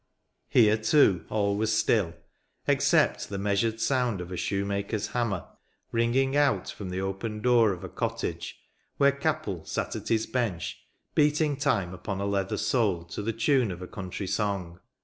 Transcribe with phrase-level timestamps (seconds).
[0.49, 2.15] Here, too, all was still,
[2.65, 5.47] except the measured sound of a shoemaker's hammer,
[5.91, 8.57] ringing out from the open door of a cottage,
[8.97, 10.79] where" Cappel" sat at his bench,
[11.13, 14.79] beating time upon a leather sole, to the tune of a country song.